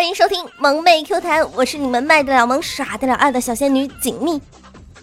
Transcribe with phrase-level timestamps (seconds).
[0.00, 4.40] 欢迎收听萌妹 Q 弹，我是你们卖得了萌、耍得了爱的小仙女锦觅。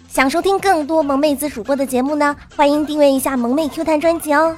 [0.08, 4.56] 想收听更多萌妹子主播的节目呢，欢迎订阅一下萌妹 Q 弹专辑哦。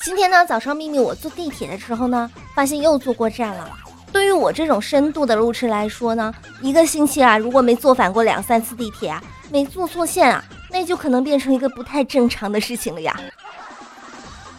[0.00, 3.68] 今天呢，早上秘密我坐地铁的时候呢，发现又坐过站了。
[4.10, 13.20] 对于我这种深度的路痴来说呢，一个星期啊，如果没坐反过两三次地铁啊，没坐错线啊，那就可能变成一个不太正常的事情了呀。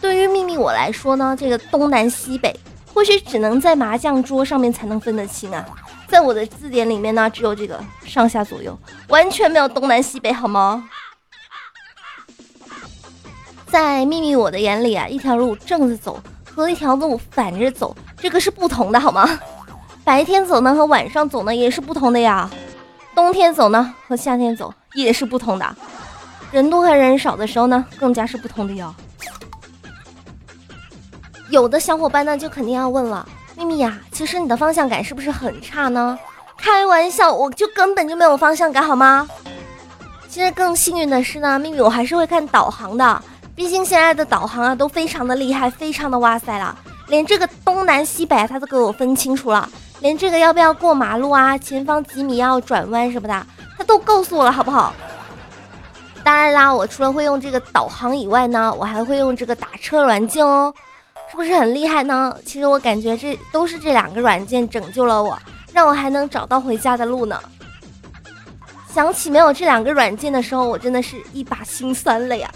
[0.00, 2.58] 对于秘密我来说呢，这个东南西北
[2.92, 5.64] 或许只能在麻将桌上面才能分得清啊，
[6.08, 8.76] 在我的字典里面呢，只有这个上下左右，
[9.08, 10.88] 完全没有东南西北，好吗？
[13.66, 19.38] 在秘密我的眼里啊，一条路正着走和一条路反着走，这个是不同的，好吗？
[20.02, 22.50] 白天走呢和晚上走呢也是不同的呀，
[23.14, 25.76] 冬天走呢和夏天走也是不同的，
[26.50, 28.92] 人多和人少的时候呢更加是不同的哟。
[31.50, 36.16] 有的小伙伴呢，就肯定要问了，秘密呀，其实你的方向感是不是很差呢？
[36.56, 39.28] 开玩笑，我就根本就没有方向感，好吗？
[40.28, 43.22] 其实更幸运的是呢，秘密我还是会看导航的，
[43.56, 46.76] 毕竟现在的导航啊都非常的厉害，非常的哇塞了，
[47.08, 54.94] 连这个东南西北它都给我分清楚了，连这个要不要过马路啊，前方几米要转弯什么的，它都告诉我了，好不好？
[56.22, 60.72] 当然啦，我除了会用这个导航以外呢，我还会用这个打车软件哦。
[61.30, 62.36] 是不是很厉害呢？
[62.44, 65.38] 其实我感觉这都是这两个软件拯救了我，
[65.72, 67.40] 让我还能找到回家的路呢。
[68.92, 72.50] 想起没有这两个软件的时候，我真的是一把心酸了呀。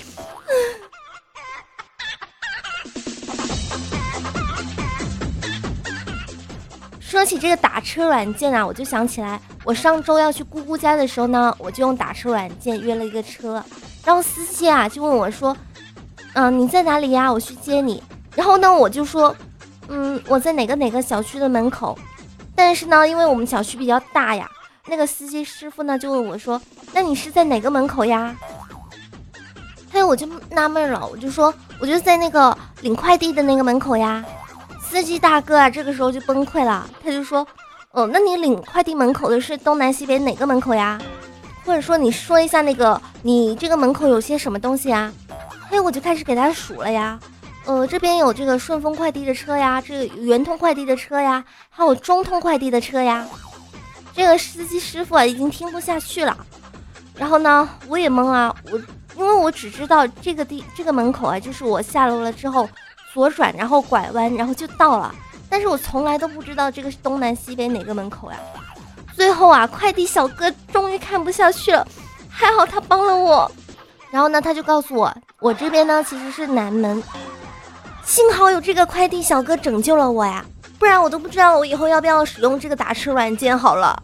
[7.00, 13.64] 说起这个打车软件啊，我就想起来，我上周要去姑姑家的时候呢，我就用打车软件约了一个车，
[14.05, 15.56] 然后司机啊就问我说
[16.34, 17.33] ：“嗯，你在哪里呀？
[17.33, 18.03] 我去接你。”
[18.35, 19.35] 然后呢，我就说，
[19.89, 21.99] 嗯，我在哪个哪个小区的门口。
[22.56, 24.49] 但是呢，因为我们小区比较大呀，
[24.87, 26.61] 那个司机师傅呢就问我说，
[26.93, 28.34] 那你是在哪个门口呀？
[29.91, 34.25] 嘿我就纳闷了，我就说，我就在那个领快递的那个门口呀。
[34.83, 37.47] 司机大哥啊，这个时候就崩溃了，他就说，
[37.91, 41.00] 哦，那你领快递门口的是东南西北哪个门口呀？
[41.65, 45.12] 或者说你说一下那个你这个门口有些什么东西啊？
[45.69, 47.19] 嘿我就开始给他数了呀。
[47.66, 53.26] 呃，这边有这个顺丰快递的车呀，这个圆通快递的车呀，还有中通快递的车呀。
[54.14, 56.36] 这个司机师傅啊，已经听不下去了。
[57.16, 58.78] 然后呢，我也懵啊，我
[59.16, 62.69] 因为我只知道这个地这个门口啊，就是我下楼了之后
[63.12, 65.14] 左转，然后拐弯，然后就到了。
[65.48, 68.38] 但是我从来都不知道这个是东南西北哪个门口呀。
[69.14, 71.86] 最后啊，快递小哥终于看不下去了，
[72.28, 73.50] 还好他帮了我。
[74.10, 77.02] 然后呢，他就告诉我，我这边呢其实是南门。
[78.06, 80.44] 幸好有这个快递小哥拯救了我呀，
[80.78, 84.00] 不然我都不知道我以后要不要使用这个打车软件好了。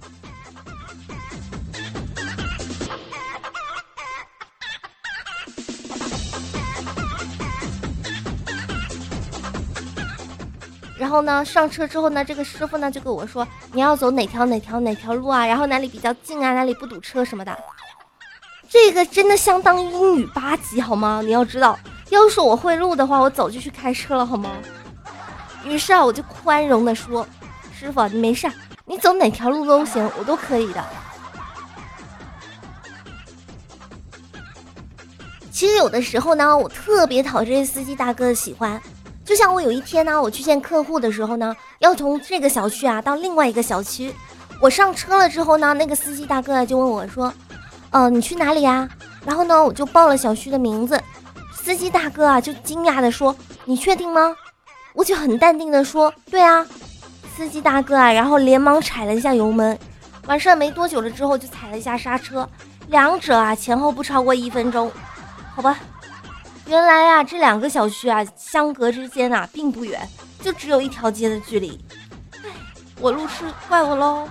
[10.99, 17.57] 然后呢，上车之后呢，这个师傅呢就跟我说，你要走哪条哪条哪条路啊，然后哪里比较近啊，哪里不堵车什么的。
[18.71, 21.21] 这个真的相当于英语八级好吗？
[21.25, 21.77] 你要知道。
[22.11, 24.51] 要是我会录的话，我早就去开车了，好吗？
[25.65, 27.27] 于是啊，我就宽容的说
[27.77, 28.51] ：“师傅，你没事，
[28.85, 30.83] 你走哪条路都行，我都可以的。”
[35.51, 38.81] 其实有的时候呢，我特别讨这些司机大哥的喜欢。
[39.25, 44.15] 就像我有一天呢，我去见客户的时候呢，要从这个小区啊到另外一个小区，
[44.61, 47.33] 我上车了之后呢，那个司机大哥就问我说
[47.91, 48.89] ：“呃，你去哪里呀？”
[49.25, 51.01] 然后呢，我就报了小区的名字。
[51.53, 53.37] 司机大哥啊，就惊讶的说
[53.67, 54.35] ：“你确定吗？”
[54.95, 56.67] 我就很淡定的说：“对啊。”
[57.37, 59.79] 司机大哥啊，然后连忙踩了一下油门，
[60.27, 62.49] 完事儿没多久了之后就踩了一下刹车，
[62.89, 64.91] 两者啊前后不超过一分钟，
[65.55, 65.79] 好吧。
[66.67, 70.01] 原来啊这两个小区啊相隔之间啊并不远，
[70.43, 71.83] 就只有一条街的距离。
[72.43, 72.51] 唉，
[73.01, 74.29] 我路痴，怪我喽。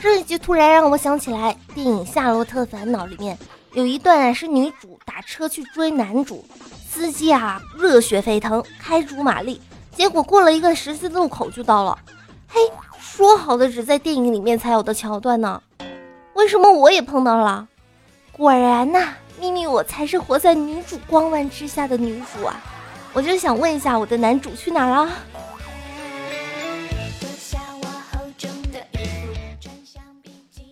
[0.00, 3.36] 这就突然让我想起来电影《夏洛特烦恼》里面。
[3.72, 6.44] 有一段，是女主打车去追男主，
[6.88, 9.60] 司机啊热血沸腾，开足马力，
[9.92, 11.98] 结果过了一个十字路口就到了。
[12.48, 12.60] 嘿，
[12.98, 15.62] 说好的只在电影里面才有的桥段呢？
[16.34, 17.68] 为什么我也碰到了？
[18.32, 22.58] 果然呐，秘密我才是活在女主光环之下的女主啊！
[23.12, 25.10] 我就想问一下，我的男主去哪了？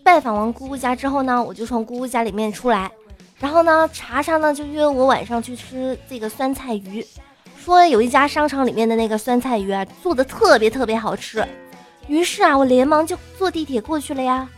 [0.06, 2.88] 拜访完姑姑家之后呢，我就从姑姑家里面出来，
[3.40, 7.04] 然后呢，查查呢就约我晚上去吃这个酸菜鱼。
[7.58, 11.44] 说有一家商场里面的那个酸菜鱼啊，做的特别特别好吃。
[12.06, 14.48] 于是啊，我连忙就坐地铁过去了呀。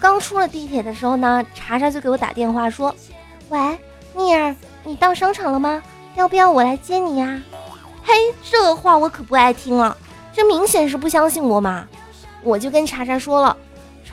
[0.00, 2.92] 刚出了地铁的时候呢，查查就给我打电话说
[3.50, 3.78] ：“喂，
[4.16, 5.82] 蜜儿，你到商场了吗？
[6.16, 7.42] 要不要我来接你呀？”
[8.02, 9.94] 嘿，这话我可不爱听了，
[10.32, 11.86] 这明显是不相信我嘛。
[12.42, 13.54] 我就跟查查说了：“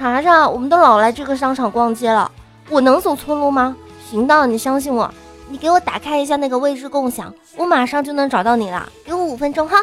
[0.01, 2.31] 查查，我们都老来这个商场逛街了，
[2.69, 3.77] 我能走错路吗？
[4.09, 5.13] 行的，你相信我，
[5.47, 8.89] 你给我打开一下那个位置共享，我马上就能找到你了。
[9.05, 9.77] 给我五分钟哈。”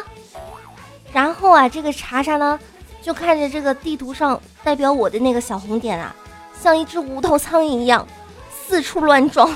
[1.13, 2.59] 然后啊，这个查查呢？
[3.01, 6.13] 就看着这个地图上代表我的那个小红点啊，
[6.61, 8.05] 像一只无头苍蝇一样
[8.51, 9.49] 四处乱撞。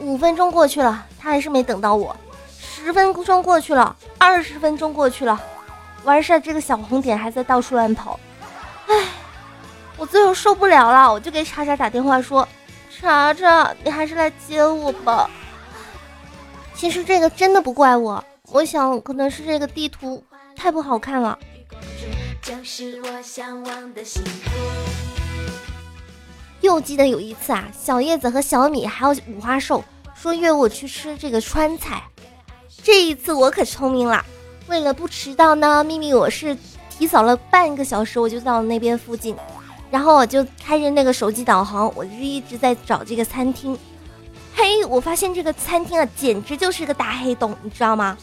[0.00, 2.14] 五分钟过去了，他还是没等到我。
[2.60, 5.40] 十分钟过去了，二十分钟过去了，
[6.04, 8.20] 完事儿这个小红点还在到处乱跑。
[10.06, 12.46] 最后受不了了，我就给查查打电话说
[12.96, 15.28] ：“查查，你还是来接我吧。”
[16.74, 20.22] 其实这个真的不怪我，我想可能是这个地图
[20.54, 21.38] 太不好看了。
[26.60, 29.82] 又记得有一次啊，小叶子和小米还有五花兽
[30.14, 32.02] 说约我去吃这个川菜。
[32.82, 34.24] 这一次我可聪明了，
[34.66, 36.56] 为了不迟到呢，秘密我是
[36.90, 39.34] 提早了半个小时，我就到了那边附近，
[39.90, 43.78] 然后我就开着那个手机导航，我就一直在找这个餐厅。
[44.54, 48.16] 嘿，我发现这个餐厅啊，简直就是个大黑洞，你知道吗？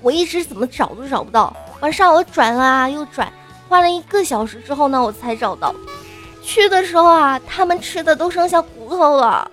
[0.00, 3.32] 我一直怎么找都找不到，晚上我转啊又转。
[3.68, 5.74] 花了一个小时之后呢，我才找到。
[6.42, 9.50] 去的时候啊，他们吃的都剩下骨头了。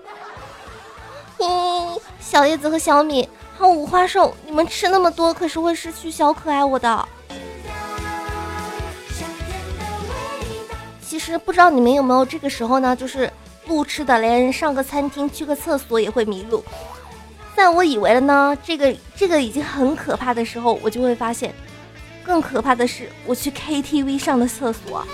[1.39, 3.27] 嗯，小叶子和小米
[3.57, 7.07] 还有五花兽，你们吃那么多，可是会失去小可爱我的。
[11.15, 13.31] 其实不知道你们有没有这个时候呢，就是
[13.67, 16.61] 路痴的，连上个餐厅、去个厕所也会迷路。
[17.55, 21.55] 在我以为了呢，这个这个已经很可怕的时候，我就会发现。
[22.21, 25.07] 更可怕的是，我去 KTV 上的厕所。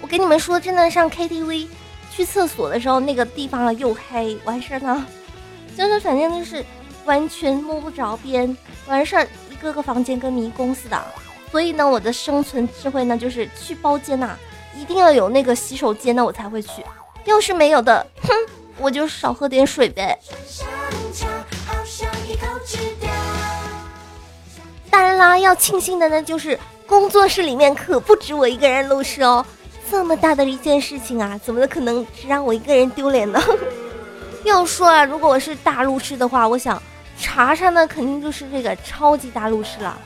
[0.00, 1.66] 我跟你们说，真的上 KTV
[2.12, 5.04] 去厕所的时候，那个地方啊又黑，完事儿呢，
[5.76, 6.64] 就是反正就是
[7.04, 8.56] 完全摸不着边，
[8.86, 11.04] 完事儿一个个房间跟迷宫似的。
[11.50, 14.38] 所以呢，我的生存智慧呢，就是去包间呐，
[14.74, 16.84] 一定要有那个洗手间呢，我才会去。
[17.24, 18.30] 要是没有的，哼，
[18.78, 20.18] 我就少喝点水呗。
[24.90, 29.44] 当然啦，要庆幸的呢，就是工作室里面可不止我一个人录视哦。
[29.90, 33.42] 这么大的一件事情啊，怎么可能只让我一个人丢脸呢？
[34.44, 36.80] 要说啊，如果我是大路痴的话，我想
[37.18, 39.98] 查查呢，肯定就是这个超级大路痴了。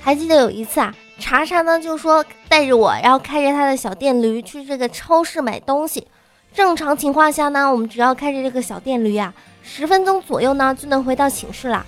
[0.00, 6.08] 还记得有一次啊，查查呢就说带着我，然后开着他的小电驴去这个超市买东西。
[6.52, 9.32] 正常情况下呢，我们只要开着这个小电驴啊，
[9.62, 11.86] 十分钟左右呢就能回到寝室了。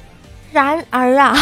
[0.52, 1.34] 然而啊，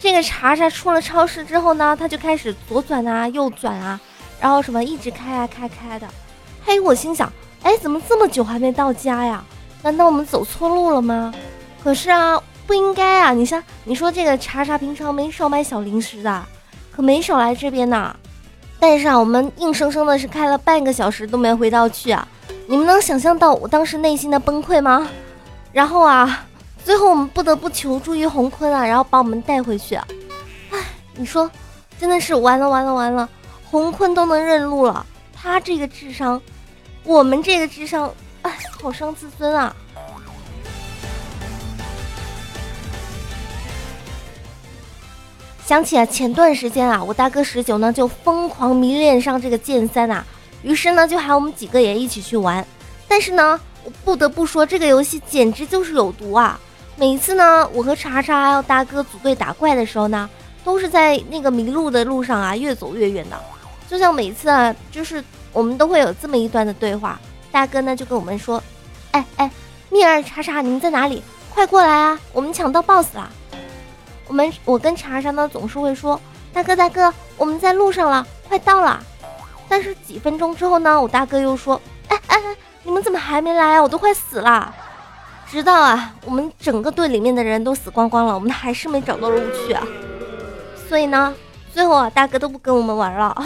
[0.00, 4.00] 这个查查出了超市之后呢，他就开始左转啊，右转啊，
[4.40, 6.08] 然后什么一直开啊开开的。
[6.64, 7.32] 嘿，我心想，
[7.62, 9.44] 哎，怎么这么久还没到家呀？
[9.82, 11.32] 难道我们走错路了吗？
[11.84, 13.32] 可是啊，不应该啊！
[13.32, 16.44] 你像你说这个查查平常没少买小零食的，
[16.90, 18.14] 可没少来这边呢。
[18.78, 22.26] 但是啊，我们硬生生的是开了半个小时都没回到去啊！
[22.66, 25.08] 你们能想象到我当时内心的崩溃吗？
[25.72, 26.46] 然后啊。
[26.82, 29.96] 最后我们不得不求助于洪坤啊，然后把我们带回去！
[29.96, 30.78] 哎，
[31.14, 31.48] 你说，
[32.00, 33.28] 真的是完了完了完了！
[33.70, 36.40] 洪坤都能认路了，他这个智商，
[37.04, 39.76] 我们这个智商，哎，好伤自尊啊！
[45.70, 50.26] 想起啊，前段时间啊，我大哥十九呢就疯狂迷恋上这个剑三啊，
[50.64, 52.66] 于是呢就喊我们几个也一起去玩，
[53.06, 56.58] 但是呢，我不得不说，这个游戏简直就是有毒啊！
[56.96, 60.28] 每次呢，我和查查还有大哥组队打怪的时候呢，
[60.64, 63.40] 都是在那个迷路的路上啊，越走越远的。
[63.88, 65.22] 就像每次啊，就是
[65.52, 67.16] 我们都会有这么一段的对话，
[67.52, 68.60] 大哥呢就跟我们说
[69.12, 69.48] ：“哎哎，
[69.88, 71.22] 蜜儿、查查，你们在哪里？
[71.48, 73.30] 快过来啊，我们抢到 BOSS 了。”
[74.30, 76.18] 我们我跟查查呢总是会说
[76.54, 79.02] ：“大哥大哥，我们在路上了，快到了。”
[79.68, 83.82] 但是几分钟之后呢，我大哥又说：“哎哎哎，你们怎么还没来啊？
[83.82, 84.72] 我都快死了。”
[85.50, 89.82] 直到啊，我们整个队里面的人都死光光了，我们还是没找到路去啊。
[90.88, 91.34] 所以呢，
[91.74, 93.36] 最后啊，大哥都不跟我们玩了。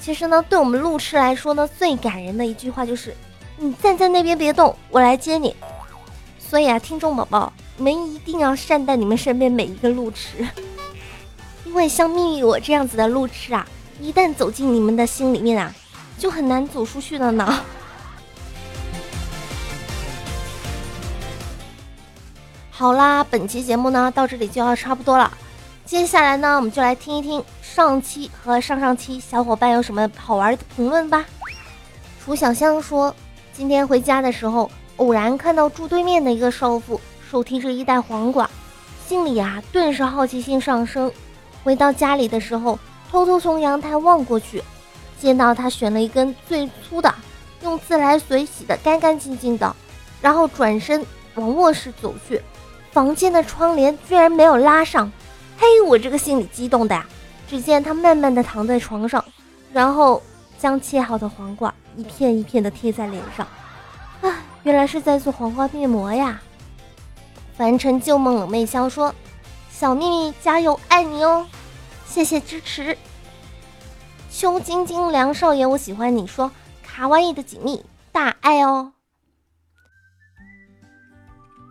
[0.00, 3.14] 其实呢，对我们路痴来说呢，最感人的一句话就是
[3.58, 5.54] ：“你站在那边别动，我来接你。”
[6.48, 10.46] 所以啊，听众宝宝，你们一定要善待你们身边每一个路痴，
[11.64, 13.66] 因为像蜜蜜我这样子的路痴啊，
[14.00, 15.74] 一旦走进你们的心里面啊，
[16.16, 17.44] 就很难走出去了呢。
[22.70, 25.36] 好啦，本期节目呢到这里就要差不多了。
[25.84, 31.24] 接下来呢，我们就来听一听上期和上上期小伙伴有什么好玩的评论吧。
[32.24, 33.14] 楚小香说，
[33.52, 37.00] 今天回家的时候，偶然看到住对面的一个少妇
[37.30, 38.48] 手提着一袋黄瓜，
[39.06, 41.10] 心里啊顿时好奇心上升。
[41.62, 42.78] 回到家里的时候，
[43.10, 44.62] 偷偷从阳台望过去，
[45.20, 47.14] 见到他选了一根最粗的，
[47.62, 49.74] 用自来水洗的干干净净的，
[50.20, 52.40] 然后转身往卧室走去，
[52.92, 55.10] 房间的窗帘居然没有拉上。
[55.58, 57.06] 嘿，我这个心里激动的呀！
[57.48, 59.24] 只见他慢慢的躺在床上，
[59.72, 60.22] 然后
[60.58, 63.46] 将切好的黄瓜一片一片的贴在脸上。
[64.66, 66.42] 原来是在做黄瓜面膜呀！
[67.56, 69.14] 凡尘旧梦冷妹笑说
[69.70, 71.46] ：“小秘密加油，爱你哦，
[72.04, 72.98] 谢谢支持。”
[74.28, 76.50] 邱晶晶梁少爷，我喜欢你说
[76.82, 77.80] 卡哇伊的锦觅
[78.10, 78.92] 大爱哦。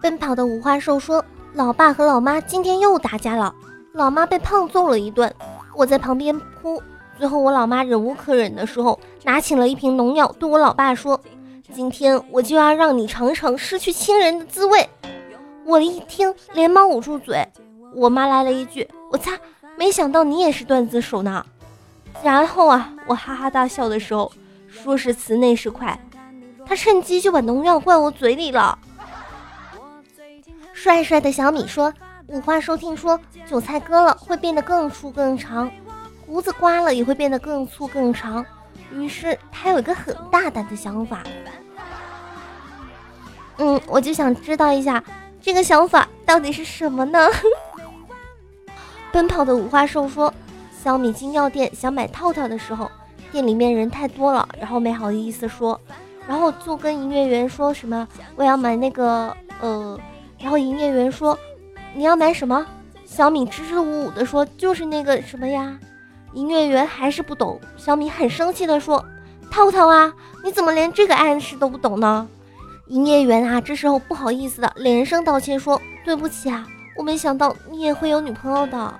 [0.02, 3.54] 奔跑的五花兽说：“老爸和老妈今天又打架了。”
[3.92, 5.36] 老妈被胖揍了一顿，
[5.76, 6.82] 我在旁边哭。
[7.18, 11.20] 最后我老妈忍无可忍的时候，拿起了一瓶农药，对我老爸说
[11.74, 14.90] ：“今天我就要让你尝尝失去亲人的滋味。”
[15.66, 17.48] 我一听，连忙捂住嘴。
[17.94, 19.32] 我妈来了一句：“我擦，
[19.78, 21.46] 没想到你也是段子手呢。”
[22.24, 24.32] 然后啊，我哈哈大笑的时候，
[24.68, 26.00] 说时迟那时快，
[26.66, 28.78] 他趁机就把农药灌我嘴里了。
[30.74, 31.94] 帅帅的小米说。
[32.28, 35.72] 五花收听说，韭菜割了会变得更粗更长，
[36.26, 38.44] 胡子刮了也会变得更粗更长。
[38.92, 41.24] 于是他有一个很大胆的想法。
[43.58, 45.04] 嗯，我就想知道一下
[45.42, 47.20] 这个想法到底是什么呢？
[49.12, 50.34] 奔跑的五花兽说，
[50.84, 52.92] 小米进药店想买套套的时候，
[53.32, 55.80] 店里面人太多了，然后没好意思说，
[56.28, 60.00] 然后就跟营业员说什么我要买那个呃，
[60.40, 61.38] 然后营业员说。
[61.98, 62.68] 你要买什么？
[63.06, 65.80] 小米支支吾吾的说：“就是那个什么呀。”
[66.36, 67.60] 营业员还是不懂。
[67.76, 69.04] 小米很生气的说
[69.50, 70.14] ：“套套啊，
[70.44, 72.28] 你怎么连这个暗示都不懂呢？”
[72.88, 78.94] 营业员啊，这时候不好意思的连声道歉说：“对不起啊，我没想到你也会有女朋友的。”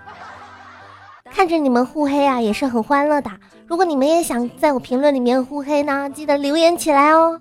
[1.32, 3.30] 看着你们互黑啊，也是很欢乐的。
[3.68, 7.40] 如果你们也想在我评论里面互黑呢，记得留言起来哦。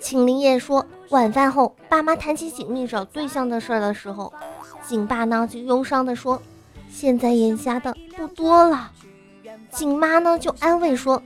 [0.00, 0.86] 秦林叶说。
[1.10, 4.32] 晚饭后，爸妈谈起锦觅找对象的事儿的时候，
[4.84, 6.42] 景爸呢就忧伤的说
[6.96, 8.90] ：“现在眼瞎的不多了。”
[9.70, 11.22] 景妈呢就安慰说：“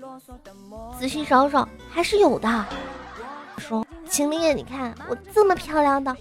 [0.98, 2.66] 仔细找找，还是有的。”
[3.56, 6.16] 说：“秦林叶，你看我这么漂亮的，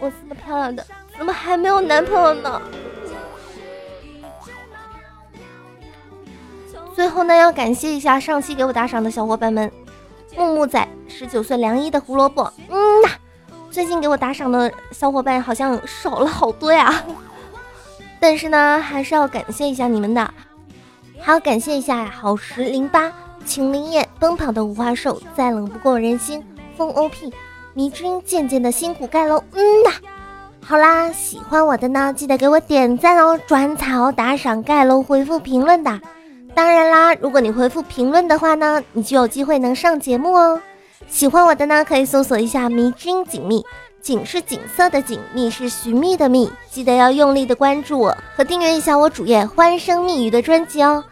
[0.00, 0.86] 我这么漂亮的，
[1.18, 2.62] 怎么还没有男朋友呢？”
[6.94, 9.70] 最后呢，要感谢一下上期给我打赏的小伙伴们。
[10.34, 13.10] 木木仔，十九岁凉衣的胡萝卜，嗯呐，
[13.70, 17.04] 最近给我打赏的小伙伴好像少了好多呀，
[18.20, 20.30] 但是呢，还是要感谢一下你们的，
[21.20, 23.12] 还要感谢一下好时零八、
[23.44, 26.44] 秦林叶、奔跑的五花兽、再冷不过人心、
[26.76, 27.32] 风 OP、
[27.74, 29.90] 迷之音渐渐的辛苦盖楼，嗯呐，
[30.64, 36.00] 好啦，喜欢我的呢，记得给我点赞哦，转草打赏盖楼回复评论的。
[36.54, 40.60] 当然啦，如果你回复评论的话呢，你就有机会能上节目哦。
[41.06, 43.64] 喜欢我的呢，可以搜索一下“迷君锦觅”，
[44.00, 51.04] 景是景色的景，觅是寻觅的觅，记得要用力的关注我和订阅一下我主页“欢声蜜语”的专辑哦，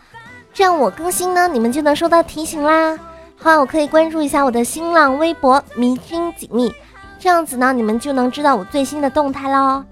[0.55, 2.99] 这样我更新呢，你们就能收到提醒啦。
[3.37, 6.73] 好，我可以关注一下我的新浪微博“迷君锦觅”，
[7.21, 9.85] 这样子呢，你们就能知道我最新的动态喽。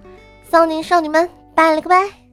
[0.48, 2.23] 骚年少女们，拜了个拜。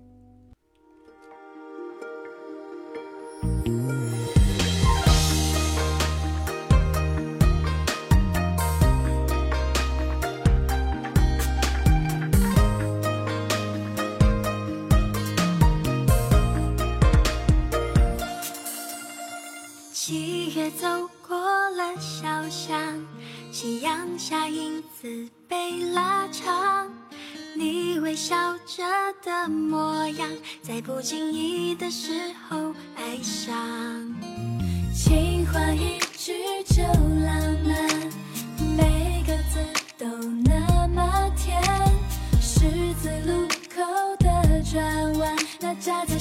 [23.52, 26.90] 夕阳下影子被拉长
[27.54, 28.82] 你微笑着
[29.22, 30.30] 的模样
[30.62, 32.14] 在不经意的时
[32.48, 33.54] 候爱上
[34.94, 36.34] 情话一句
[36.66, 37.90] 就浪漫
[38.78, 39.60] 每个字
[39.98, 40.08] 都
[40.46, 41.62] 那么甜
[42.40, 42.62] 十
[43.02, 43.84] 字路口
[44.20, 46.18] 的转弯那家在